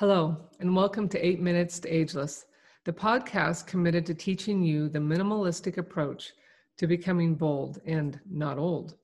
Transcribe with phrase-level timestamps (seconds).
[0.00, 2.46] Hello, and welcome to Eight Minutes to Ageless,
[2.86, 6.32] the podcast committed to teaching you the minimalistic approach
[6.78, 8.94] to becoming bold and not old.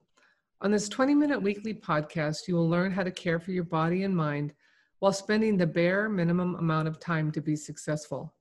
[0.63, 4.05] On this 20 minute weekly podcast, you will learn how to care for your body
[4.05, 4.55] and mind
[5.01, 8.35] while spending the bare minimum amount of time to be successful.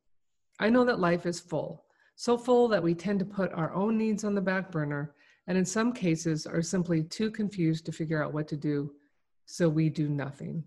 [0.58, 1.84] I know that life is full,
[2.16, 5.14] so full that we tend to put our own needs on the back burner,
[5.48, 8.94] and in some cases are simply too confused to figure out what to do,
[9.46, 10.64] so we do nothing.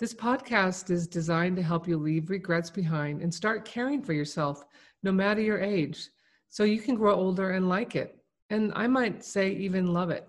[0.00, 4.64] This podcast is designed to help you leave regrets behind and start caring for yourself,
[5.04, 6.08] no matter your age,
[6.48, 8.18] so you can grow older and like it.
[8.50, 10.26] And I might say, even love it.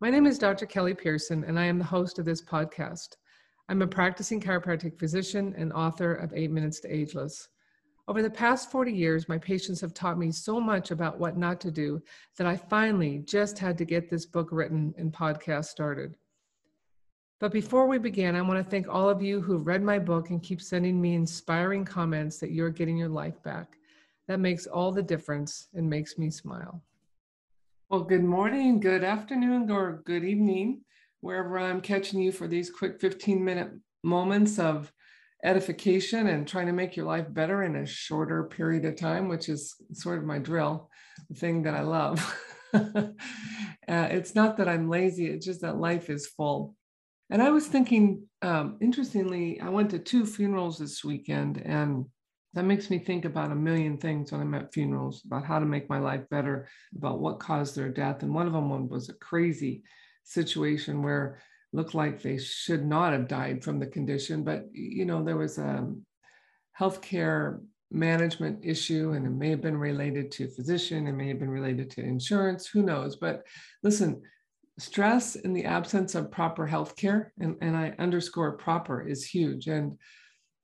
[0.00, 0.66] My name is Dr.
[0.66, 3.14] Kelly Pearson, and I am the host of this podcast.
[3.68, 7.50] I'm a practicing chiropractic physician and author of Eight Minutes to Ageless.
[8.08, 11.60] Over the past 40 years, my patients have taught me so much about what not
[11.60, 12.02] to do
[12.36, 16.16] that I finally just had to get this book written and podcast started.
[17.42, 20.30] But before we begin, I want to thank all of you who read my book
[20.30, 23.78] and keep sending me inspiring comments that you're getting your life back.
[24.28, 26.80] That makes all the difference and makes me smile.
[27.88, 30.82] Well, good morning, good afternoon, or good evening,
[31.20, 33.72] wherever I'm catching you for these quick 15 minute
[34.04, 34.92] moments of
[35.42, 39.48] edification and trying to make your life better in a shorter period of time, which
[39.48, 40.88] is sort of my drill,
[41.28, 42.40] the thing that I love.
[42.72, 43.08] uh,
[43.88, 46.76] it's not that I'm lazy, it's just that life is full.
[47.32, 52.04] And I was thinking, um, interestingly, I went to two funerals this weekend, and
[52.52, 55.64] that makes me think about a million things when I'm at funerals about how to
[55.64, 58.22] make my life better, about what caused their death.
[58.22, 59.82] And one of them was a crazy
[60.24, 61.38] situation where
[61.72, 65.38] it looked like they should not have died from the condition, but you know there
[65.38, 65.90] was a
[66.78, 67.60] healthcare
[67.90, 71.88] management issue, and it may have been related to physician, it may have been related
[71.92, 73.16] to insurance, who knows?
[73.16, 73.46] But
[73.82, 74.20] listen,
[74.78, 79.66] stress in the absence of proper health care, and, and I underscore proper is huge.
[79.66, 79.98] And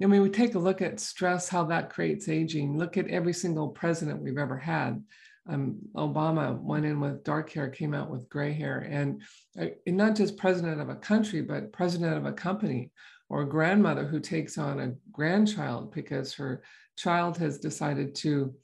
[0.02, 2.78] I mean, we take a look at stress, how that creates aging.
[2.78, 5.02] Look at every single president we've ever had.
[5.48, 9.22] Um, Obama went in with dark hair, came out with gray hair, and,
[9.58, 12.92] uh, and not just president of a country, but president of a company
[13.30, 16.62] or a grandmother who takes on a grandchild because her
[16.96, 18.54] child has decided to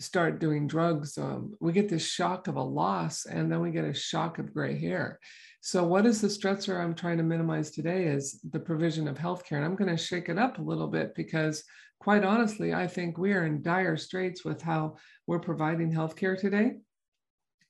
[0.00, 3.84] start doing drugs, um, we get this shock of a loss and then we get
[3.84, 5.18] a shock of gray hair.
[5.60, 9.56] So, what is the stressor I'm trying to minimize today is the provision of healthcare.
[9.56, 11.64] And I'm going to shake it up a little bit because,
[12.00, 14.96] quite honestly, I think we are in dire straits with how
[15.26, 16.72] we're providing healthcare today.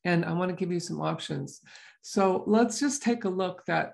[0.05, 1.61] And I want to give you some options.
[2.03, 3.93] So, let's just take a look that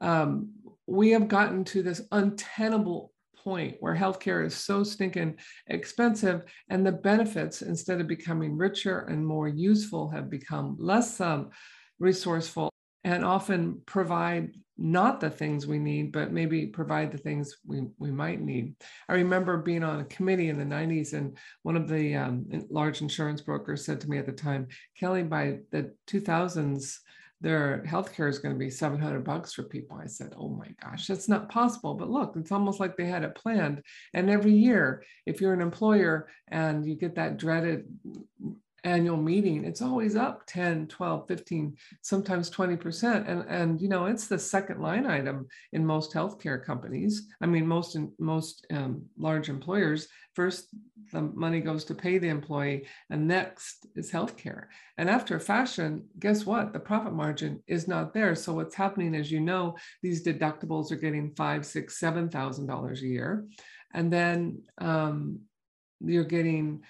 [0.00, 0.52] um,
[0.86, 3.11] we have gotten to this untenable
[3.42, 5.36] point where healthcare is so stinking
[5.68, 11.50] expensive and the benefits instead of becoming richer and more useful have become less um,
[11.98, 12.70] resourceful
[13.04, 18.10] and often provide not the things we need but maybe provide the things we, we
[18.10, 18.74] might need.
[19.08, 23.00] I remember being on a committee in the 90s and one of the um, large
[23.00, 26.96] insurance brokers said to me at the time kelly by the 2000s
[27.42, 29.98] their healthcare is going to be 700 bucks for people.
[30.00, 31.94] I said, oh my gosh, that's not possible.
[31.94, 33.82] But look, it's almost like they had it planned.
[34.14, 37.84] And every year, if you're an employer and you get that dreaded
[38.84, 43.28] annual meeting, it's always up 10, 12, 15, sometimes 20%.
[43.28, 47.28] And, and you know, it's the second line item in most healthcare companies.
[47.40, 50.68] I mean, most, most um, large employers, first
[51.12, 54.64] the money goes to pay the employee and next is healthcare.
[54.98, 56.72] And after fashion, guess what?
[56.72, 58.34] The profit margin is not there.
[58.34, 63.02] So what's happening is, you know, these deductibles are getting five, six, seven thousand dollars
[63.02, 63.46] a year.
[63.94, 65.40] And then um,
[66.00, 66.82] you're getting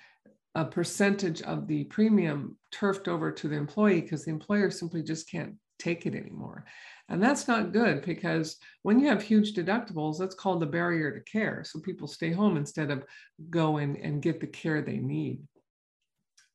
[0.55, 5.31] a percentage of the premium turfed over to the employee because the employer simply just
[5.31, 6.65] can't take it anymore.
[7.09, 11.21] And that's not good because when you have huge deductibles, that's called the barrier to
[11.31, 11.65] care.
[11.65, 13.05] So people stay home instead of
[13.51, 15.43] going and get the care they need.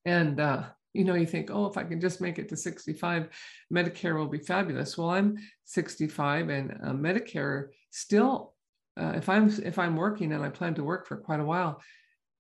[0.06, 3.28] And, uh, you know, you think, oh, if I can just make it to 65,
[3.72, 4.98] Medicare will be fabulous.
[4.98, 8.54] Well, I'm 65 and uh, Medicare still,
[9.00, 11.82] uh, if I'm if I'm working and I plan to work for quite a while,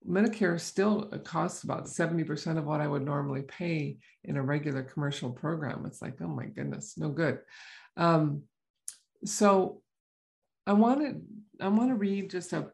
[0.08, 5.30] Medicare still costs about 70% of what I would normally pay in a regular commercial
[5.30, 5.84] program.
[5.86, 7.38] It's like, oh my goodness, no good.
[7.96, 8.42] Um,
[9.24, 9.80] so
[10.66, 11.20] I want to
[11.64, 12.70] I want to read just a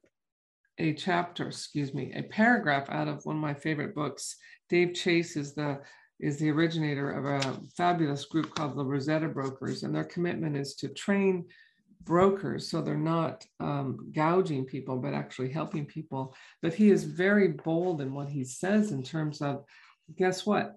[0.78, 4.36] a chapter, excuse me, a paragraph out of one of my favorite books.
[4.68, 5.80] Dave Chase is the
[6.18, 10.74] is the originator of a fabulous group called the Rosetta Brokers, and their commitment is
[10.76, 11.46] to train
[12.02, 17.48] brokers so they're not um, gouging people but actually helping people but he is very
[17.48, 19.64] bold in what he says in terms of
[20.16, 20.76] guess what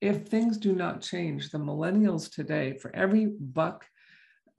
[0.00, 3.84] if things do not change the millennials today for every buck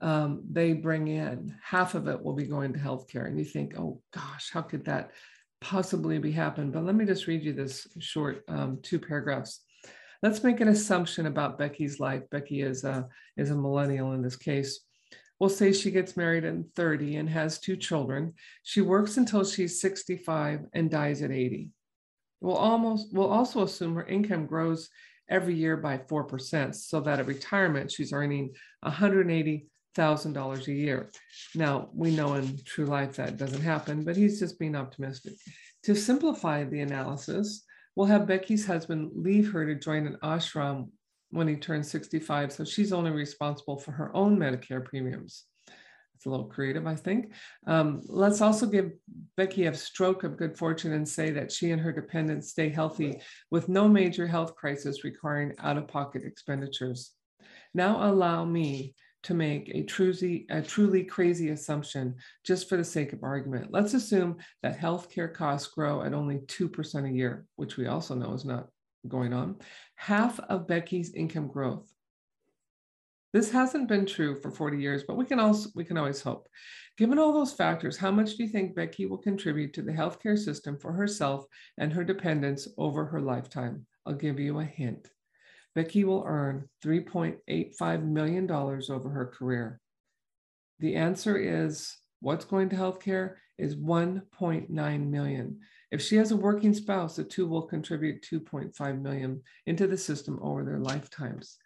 [0.02, 3.26] um, they bring in, half of it will be going to healthcare.
[3.26, 5.12] And you think, oh gosh, how could that
[5.60, 6.72] possibly be happen?
[6.72, 9.60] But let me just read you this short um, two paragraphs.
[10.20, 12.22] Let's make an assumption about Becky's life.
[12.30, 14.80] Becky is a, is a millennial in this case.
[15.42, 18.34] We'll say she gets married at 30 and has two children.
[18.62, 21.70] She works until she's 65 and dies at 80.
[22.40, 24.88] We'll almost we'll also assume her income grows
[25.28, 28.54] every year by 4%, so that at retirement she's earning
[28.84, 31.10] $180,000 a year.
[31.56, 35.32] Now, we know in true life that doesn't happen, but he's just being optimistic.
[35.82, 37.64] To simplify the analysis,
[37.96, 40.90] we'll have Becky's husband leave her to join an ashram
[41.32, 42.52] when he turns 65.
[42.52, 45.44] So she's only responsible for her own Medicare premiums.
[46.14, 47.32] It's a little creative, I think.
[47.66, 48.92] Um, let's also give
[49.36, 53.20] Becky a stroke of good fortune and say that she and her dependents stay healthy
[53.50, 57.12] with no major health crisis requiring out of pocket expenditures.
[57.74, 58.94] Now, allow me
[59.24, 63.72] to make a truly, a truly crazy assumption just for the sake of argument.
[63.72, 68.32] Let's assume that healthcare costs grow at only 2% a year, which we also know
[68.34, 68.68] is not
[69.08, 69.56] going on,
[69.96, 71.92] half of Becky's income growth.
[73.32, 76.48] This hasn't been true for 40 years, but we can also we can always hope.
[76.98, 80.38] Given all those factors, how much do you think Becky will contribute to the healthcare
[80.38, 81.46] system for herself
[81.78, 83.86] and her dependents over her lifetime?
[84.04, 85.08] I'll give you a hint.
[85.74, 89.80] Becky will earn $3.85 million over her career.
[90.80, 95.60] The answer is what's going to healthcare is 1.9 million.
[95.92, 100.38] If she has a working spouse, the two will contribute 2.5 million into the system
[100.42, 101.58] over their lifetimes.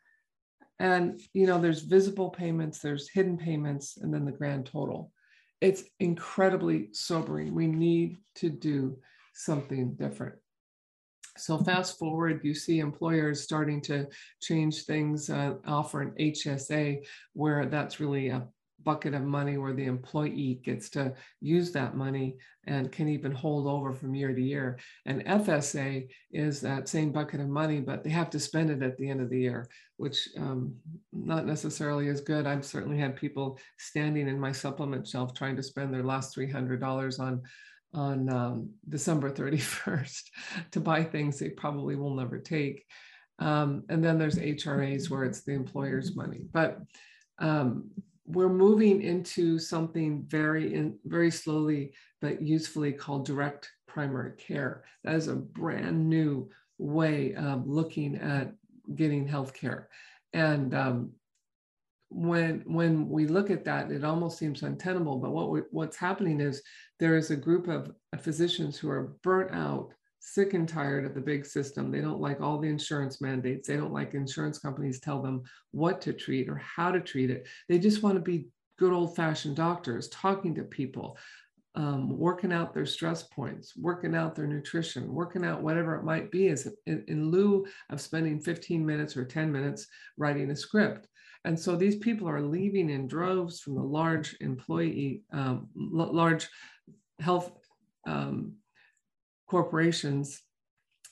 [0.81, 5.13] And you know, there's visible payments, there's hidden payments, and then the grand total.
[5.61, 7.55] It's incredibly sobering.
[7.55, 8.99] We need to do
[9.33, 10.35] something different.
[11.39, 14.09] So fast forward, you see employers starting to
[14.43, 18.49] change things, uh, offer an HSA where that's really a
[18.83, 22.37] bucket of money where the employee gets to use that money
[22.67, 24.79] and can even hold over from year to year.
[25.07, 28.97] And FSA is that same bucket of money, but they have to spend it at
[28.97, 30.75] the end of the year, which um,
[31.13, 32.47] not necessarily is good.
[32.47, 37.21] I've certainly had people standing in my supplement shelf trying to spend their last $300
[37.21, 37.43] on
[37.95, 40.23] on um, December 31st
[40.71, 42.85] to buy things they probably will never take.
[43.39, 46.43] Um, and then there's HRAs where it's the employer's money.
[46.53, 46.79] But
[47.39, 47.91] um,
[48.27, 54.85] we're moving into something very in, very slowly but usefully called direct primary care.
[55.05, 58.53] That is a brand new way of looking at
[58.95, 59.89] getting health care.
[60.33, 61.13] And um,
[62.09, 65.19] when when we look at that, it almost seems untenable.
[65.19, 66.63] But what we, what's happening is
[66.99, 69.93] there is a group of physicians who are burnt out
[70.27, 71.89] sick and tired of the big system.
[71.89, 73.69] They don't like all the insurance mandates.
[73.69, 77.47] They don't like insurance companies tell them what to treat or how to treat it.
[77.69, 81.17] They just want to be good old fashioned doctors talking to people,
[81.77, 86.33] um, working out their stress points, working out their nutrition, working out whatever it might
[86.33, 89.87] be, as in, in lieu of spending 15 minutes or 10 minutes
[90.17, 91.07] writing a script.
[91.45, 96.49] And so these people are leaving in droves from the large employee, um, large
[97.21, 97.53] health
[98.09, 98.55] um,
[99.47, 100.43] corporations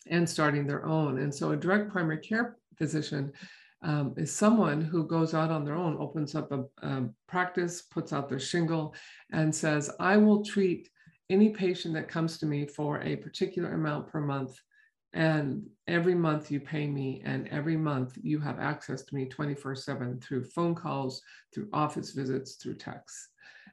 [0.08, 1.18] and starting their own.
[1.18, 3.32] And so a direct primary care physician
[3.82, 8.12] um, is someone who goes out on their own, opens up a, a, practice, puts
[8.12, 8.94] out their shingle,
[9.30, 10.88] and says, I will treat
[11.30, 14.58] any patient that comes to me for a particular amount per month.
[15.12, 19.76] And every month you pay me, and every month you have access to me 24
[19.76, 21.22] 7 through phone calls,
[21.54, 23.28] through office visits, through texts.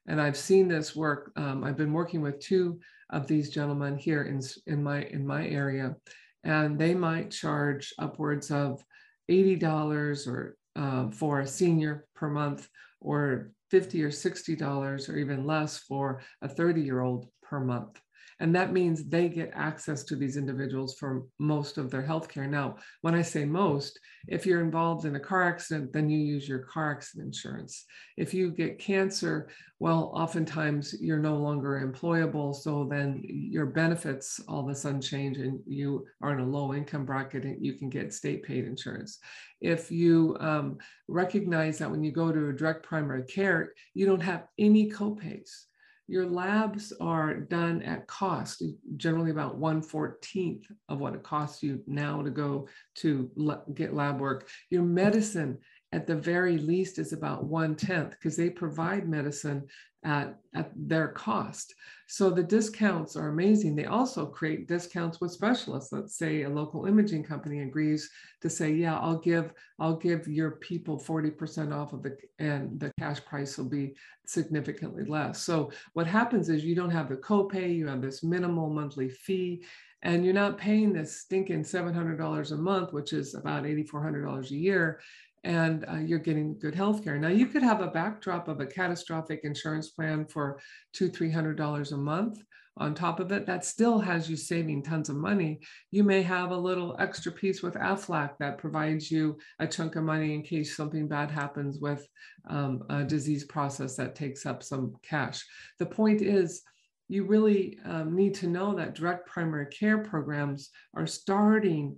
[0.08, 1.32] And I've seen this work.
[1.36, 2.80] Um, I've been working with two
[3.12, 5.96] of these gentlemen here in, in, my, in my area,
[6.44, 8.84] and they might charge upwards of
[9.30, 12.68] $80 or uh, for a senior per month
[13.01, 18.00] or 50 or $60 or even less for a 30 year old per month.
[18.41, 22.50] And that means they get access to these individuals for most of their healthcare.
[22.50, 26.50] Now, when I say most, if you're involved in a car accident, then you use
[26.50, 27.86] your car accident insurance.
[28.17, 32.55] If you get cancer, well, oftentimes you're no longer employable.
[32.55, 36.74] So then your benefits all of a sudden change and you are in a low
[36.74, 39.19] income bracket and you can get state paid insurance.
[39.62, 44.19] If you um, recognize that when you go to a direct primary care, you don't
[44.19, 45.65] have any copays
[46.08, 48.63] your labs are done at cost,
[48.98, 53.31] generally about 1 14th of what it costs you now to go to
[53.74, 54.50] get lab work.
[54.70, 55.58] Your medicine
[55.91, 59.67] at the very least is about one tenth because they provide medicine
[60.03, 61.75] at, at their cost.
[62.07, 63.75] So the discounts are amazing.
[63.75, 65.93] They also create discounts with specialists.
[65.93, 68.10] Let's say a local imaging company agrees
[68.41, 72.91] to say, yeah, I'll give I'll give your people 40% off of the and the
[73.00, 73.95] cash price will be
[74.25, 75.41] significantly less.
[75.41, 79.63] So what happens is you don't have the copay, you have this minimal monthly fee,
[80.01, 85.00] and you're not paying this stinking $700 a month, which is about $8,400 a year
[85.43, 87.17] and uh, you're getting good health care.
[87.17, 90.60] Now, you could have a backdrop of a catastrophic insurance plan for
[90.93, 92.39] two, three hundred dollars a month.
[92.77, 95.60] On top of it, that still has you saving tons of money.
[95.91, 100.03] You may have a little extra piece with AFLAC that provides you a chunk of
[100.03, 102.07] money in case something bad happens with
[102.50, 105.45] um, a disease process that takes up some cash.
[105.79, 106.62] The point is,
[107.10, 111.98] you really um, need to know that direct primary care programs are starting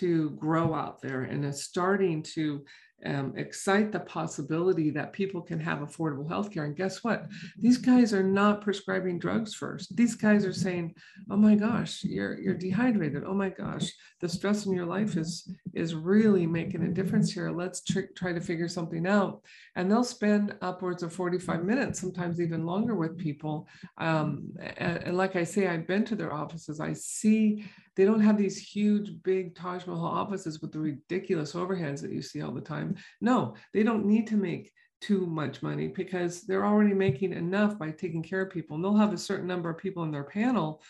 [0.00, 2.64] to grow out there and is starting to
[3.06, 6.64] um, excite the possibility that people can have affordable healthcare.
[6.64, 7.26] And guess what?
[7.58, 9.94] These guys are not prescribing drugs first.
[9.94, 10.94] These guys are saying,
[11.30, 13.24] "Oh my gosh, you're you're dehydrated.
[13.26, 17.50] Oh my gosh, the stress in your life is is really making a difference here.
[17.50, 19.42] Let's tr- try to figure something out."
[19.76, 23.68] And they'll spend upwards of 45 minutes, sometimes even longer, with people.
[23.98, 26.80] Um, and, and like I say, I've been to their offices.
[26.80, 27.64] I see
[27.96, 32.22] they don't have these huge, big Taj Mahal offices with the ridiculous overheads that you
[32.22, 32.96] see all the time.
[33.20, 37.90] No, they don't need to make too much money because they're already making enough by
[37.90, 38.76] taking care of people.
[38.76, 40.82] And they'll have a certain number of people in their panel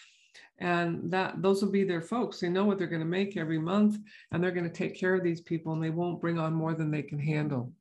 [0.59, 3.59] and that those will be their folks they know what they're going to make every
[3.59, 3.99] month
[4.31, 6.75] and they're going to take care of these people and they won't bring on more
[6.75, 7.73] than they can handle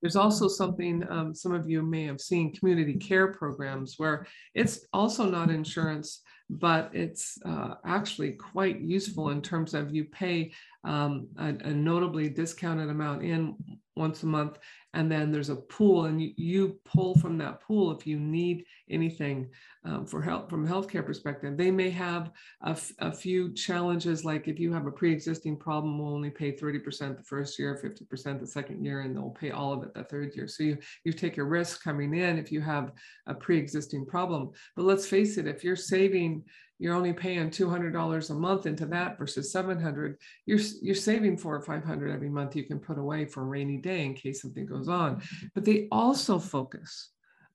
[0.00, 4.86] there's also something um, some of you may have seen community care programs where it's
[4.92, 10.50] also not insurance but it's uh, actually quite useful in terms of you pay
[10.82, 13.54] um, a, a, notably discounted amount in
[14.00, 14.58] once a month,
[14.94, 18.64] and then there's a pool, and you, you pull from that pool if you need
[18.88, 19.48] anything
[19.84, 21.56] um, for help from a healthcare perspective.
[21.56, 22.32] They may have
[22.62, 27.16] a, a few challenges, like if you have a pre-existing problem, we'll only pay 30%
[27.16, 30.34] the first year, 50% the second year, and they'll pay all of it the third
[30.34, 30.48] year.
[30.48, 32.92] So you, you take a risk coming in if you have
[33.26, 34.50] a pre-existing problem.
[34.74, 36.44] But let's face it, if you're saving
[36.80, 41.60] you're only paying $200 a month into that versus 700 you're you're saving four or
[41.60, 44.88] 500 every month you can put away for a rainy day in case something goes
[44.88, 45.22] on.
[45.54, 47.10] But they also focus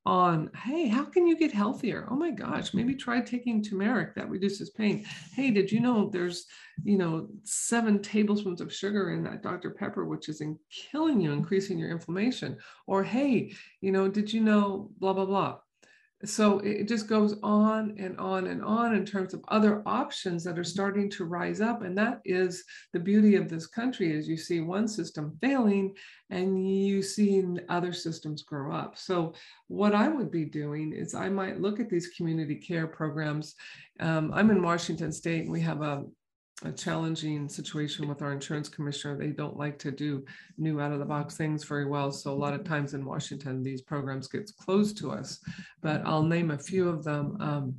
[0.06, 2.08] on hey how can you get healthier?
[2.12, 5.04] Oh my gosh maybe try taking turmeric that reduces pain.
[5.34, 6.46] Hey did you know there's
[6.84, 11.32] you know seven tablespoons of sugar in that dr pepper which is in killing you
[11.32, 12.58] increasing your inflammation?
[12.86, 15.58] Or hey you know did you know blah blah blah
[16.28, 20.58] so it just goes on and on and on in terms of other options that
[20.58, 21.82] are starting to rise up.
[21.82, 22.64] And that is
[22.94, 25.94] the beauty of this country is you see one system failing
[26.30, 28.98] and you see other systems grow up.
[28.98, 29.34] So
[29.68, 33.56] what i would be doing is i might look at these community care programs.
[34.00, 36.06] Um, i'm in washington state and we have a
[36.64, 39.18] a challenging situation with our insurance commissioner.
[39.18, 40.24] They don't like to do
[40.58, 42.12] new out of the box things very well.
[42.12, 45.40] So a lot of times in Washington, these programs gets closed to us,
[45.82, 47.38] but I'll name a few of them.
[47.42, 47.76] Um,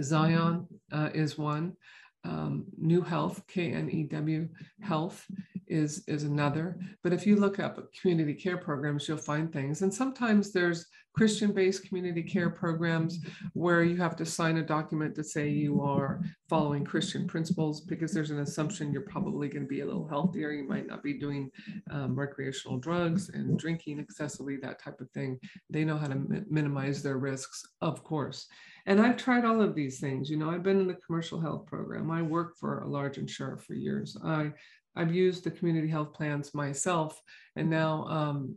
[0.00, 1.76] Zion uh, is one.
[2.24, 4.48] Um, Knew Health, K-N-E-W
[4.82, 5.26] Health
[5.66, 6.78] is, is another.
[7.02, 9.82] But if you look up community care programs, you'll find things.
[9.82, 13.18] And sometimes there's Christian-based community care programs
[13.54, 18.12] where you have to sign a document to say you are following Christian principles because
[18.12, 20.52] there's an assumption you're probably going to be a little healthier.
[20.52, 21.50] You might not be doing
[21.90, 25.38] um, recreational drugs and drinking excessively, that type of thing.
[25.68, 28.46] They know how to mi minimize their risks, of course.
[28.86, 30.30] And I've tried all of these things.
[30.30, 32.10] You know, I've been in the commercial health program.
[32.10, 34.16] I worked for a large insurer for years.
[34.24, 34.52] I
[34.96, 37.20] I've used the community health plans myself,
[37.54, 38.56] and now um,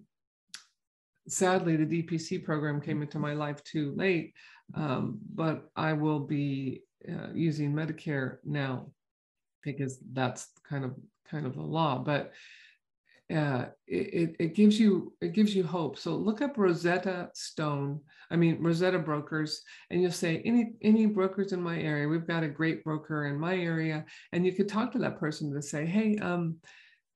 [1.28, 4.34] sadly, the DPC program came into my life too late,
[4.76, 8.88] um, but I will be uh, using Medicare now
[9.62, 10.96] because that's kind of
[11.30, 11.98] kind of the law.
[11.98, 12.34] But
[13.34, 15.98] it, it gives you it gives you hope.
[15.98, 18.00] So look up Rosetta Stone.
[18.30, 22.08] I mean Rosetta Brokers, and you'll say any any brokers in my area.
[22.08, 25.54] We've got a great broker in my area, and you could talk to that person
[25.54, 26.58] to say, hey, um,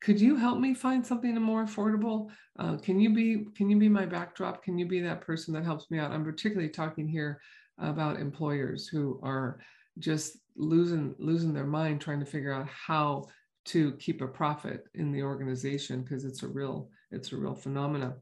[0.01, 2.29] could you help me find something more affordable?
[2.57, 4.63] Uh, can you be can you be my backdrop?
[4.63, 6.11] Can you be that person that helps me out?
[6.11, 7.41] I'm particularly talking here
[7.79, 9.59] about employers who are
[9.99, 13.25] just losing losing their mind trying to figure out how
[13.67, 18.15] to keep a profit in the organization because it's a real it's a real phenomena.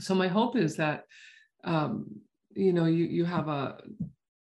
[0.00, 1.04] So my hope is that
[1.64, 2.06] um,
[2.54, 3.78] you know you you have a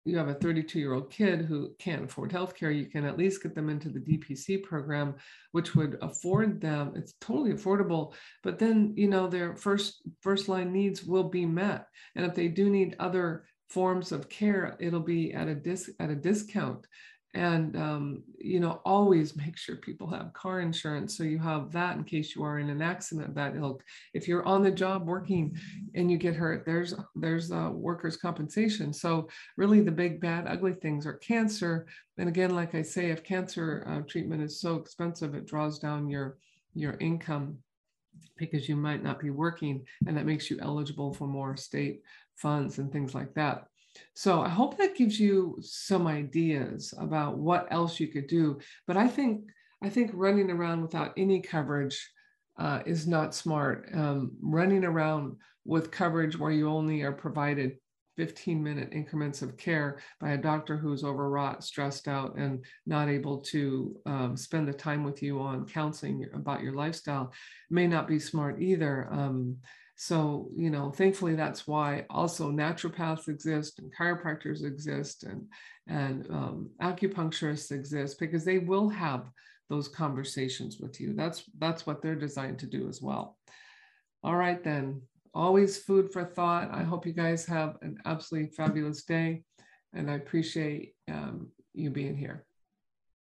[0.06, 3.44] you have a 32 year old kid who can't afford healthcare, you can at least
[3.44, 5.16] get them into the DPC program,
[5.52, 6.94] which would afford them.
[6.96, 11.86] It's totally affordable, but then you know their first first line needs will be met,
[12.16, 16.10] and if they do need other forms of care, it'll be at a dis at
[16.10, 16.86] a discount
[17.36, 21.96] and um, you know always make sure people have car insurance so you have that
[21.96, 23.84] in case you are in an accident that ilk.
[24.14, 25.56] If you're on the job working
[25.94, 28.94] and you get hurt there's there's uh, workers compensation.
[28.94, 31.88] So really the big bad ugly things are cancer.
[32.18, 36.10] And again like i say if cancer uh, treatment is so expensive it draws down
[36.10, 36.38] your
[36.74, 37.60] your income
[38.38, 42.02] because you might not be working and that makes you eligible for more state
[42.36, 43.69] funds and things like that
[44.14, 48.60] so I hope that gives you some ideas about what else you could do.
[48.88, 49.42] But I think
[49.82, 52.10] I think running around without any coverage
[52.58, 53.90] uh, is not smart.
[53.94, 57.78] Um, running around with coverage where you only are provided
[58.18, 63.38] 15 minute increments of care by a doctor who's overwrought, stressed out, and not able
[63.38, 67.32] to um, spend the time with you on counseling about your lifestyle
[67.70, 69.08] may not be smart either.
[69.10, 69.56] Um,
[70.02, 75.46] so, you know, thankfully that's why also naturopaths exist and chiropractors exist and,
[75.88, 79.30] and um, acupuncturists exist because they will have
[79.70, 81.12] those conversations with you.
[81.12, 83.38] That's, that's what they're designed to do as well.
[84.24, 85.02] All right, then,
[85.34, 86.70] always food for thought.
[86.72, 89.44] I hope you guys have an absolutely fabulous day
[89.92, 92.46] and I appreciate um, you being here.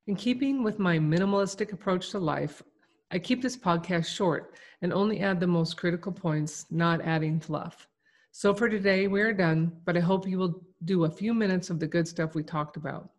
[0.09, 2.63] In keeping with my minimalistic approach to life,
[3.11, 7.87] I keep this podcast short and only add the most critical points, not adding fluff.
[8.33, 11.71] So for today, we are done, but I hope you will do a few minutes
[11.71, 13.11] of the good stuff we talked about.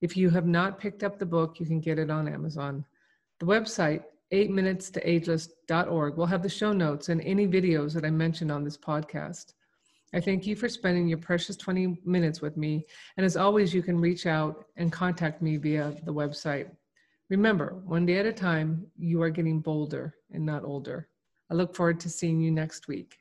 [0.00, 2.84] If you have not picked up the book, you can get it on Amazon.
[3.38, 8.64] The website, 8minutestoageless.org, will have the show notes and any videos that I mentioned on
[8.64, 9.52] this podcast.
[10.14, 12.86] I thank you for spending your precious 20 minutes with me.
[13.16, 16.70] And as always, you can reach out and contact me via the website.
[17.28, 21.08] Remember, one day at a time, you are getting bolder and not older.
[21.50, 23.16] I look forward to seeing you next week.